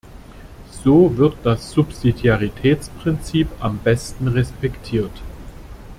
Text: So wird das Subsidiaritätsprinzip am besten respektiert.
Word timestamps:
So 0.71 1.15
wird 1.15 1.35
das 1.43 1.69
Subsidiaritätsprinzip 1.69 3.49
am 3.59 3.77
besten 3.77 4.29
respektiert. 4.29 5.11